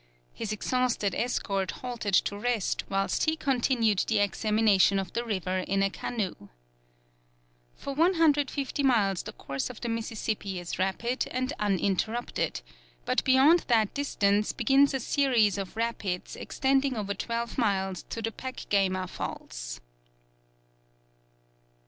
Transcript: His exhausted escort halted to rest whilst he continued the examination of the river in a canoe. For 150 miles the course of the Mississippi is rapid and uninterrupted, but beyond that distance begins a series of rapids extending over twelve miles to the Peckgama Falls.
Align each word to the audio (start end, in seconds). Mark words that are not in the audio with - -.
His 0.33 0.51
exhausted 0.51 1.13
escort 1.13 1.69
halted 1.69 2.15
to 2.15 2.35
rest 2.35 2.83
whilst 2.89 3.25
he 3.25 3.35
continued 3.35 3.99
the 4.07 4.17
examination 4.17 4.97
of 4.97 5.13
the 5.13 5.23
river 5.23 5.59
in 5.59 5.83
a 5.83 5.91
canoe. 5.91 6.33
For 7.75 7.93
150 7.93 8.81
miles 8.81 9.21
the 9.21 9.31
course 9.31 9.69
of 9.69 9.79
the 9.79 9.89
Mississippi 9.89 10.59
is 10.59 10.79
rapid 10.79 11.27
and 11.29 11.53
uninterrupted, 11.59 12.61
but 13.05 13.23
beyond 13.23 13.59
that 13.67 13.93
distance 13.93 14.53
begins 14.53 14.95
a 14.95 14.99
series 14.99 15.59
of 15.59 15.75
rapids 15.75 16.35
extending 16.35 16.95
over 16.95 17.13
twelve 17.13 17.59
miles 17.59 18.01
to 18.09 18.23
the 18.23 18.31
Peckgama 18.31 19.07
Falls. 19.07 19.81